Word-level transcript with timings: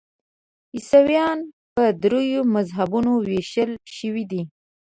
عیسویان 0.75 1.39
په 1.75 1.83
دریو 2.03 2.41
مذهبونو 2.55 3.11
ویشل 3.27 3.71
شوي 3.97 4.23
دي. 4.31 4.41